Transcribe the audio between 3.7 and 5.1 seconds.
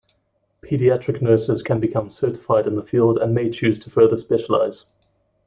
to further specialize.